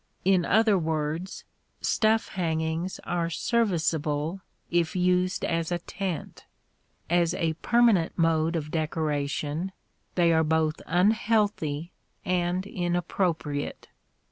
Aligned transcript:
In 0.25 0.45
other 0.45 0.79
words, 0.79 1.43
stuff 1.79 2.29
hangings 2.29 2.99
are 3.03 3.29
serviceable 3.29 4.41
if 4.71 4.95
used 4.95 5.45
as 5.45 5.71
a 5.71 5.77
tent; 5.77 6.47
as 7.07 7.35
a 7.35 7.53
permanent 7.61 8.17
mode 8.17 8.55
of 8.55 8.71
decoration 8.71 9.71
they 10.15 10.33
are 10.33 10.43
both 10.43 10.81
unhealthy 10.87 11.91
and 12.25 12.65
inappropriate. 12.65 13.89